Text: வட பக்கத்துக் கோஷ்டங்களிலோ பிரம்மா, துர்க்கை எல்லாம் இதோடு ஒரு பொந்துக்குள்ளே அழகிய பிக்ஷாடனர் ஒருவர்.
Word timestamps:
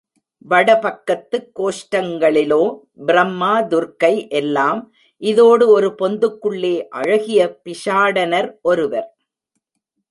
வட 0.37 0.79
பக்கத்துக் 0.79 1.51
கோஷ்டங்களிலோ 1.55 2.79
பிரம்மா, 3.05 3.61
துர்க்கை 3.61 4.29
எல்லாம் 4.29 4.91
இதோடு 5.17 5.67
ஒரு 5.69 5.95
பொந்துக்குள்ளே 5.99 6.87
அழகிய 6.87 7.59
பிக்ஷாடனர் 7.63 8.53
ஒருவர். 8.61 9.15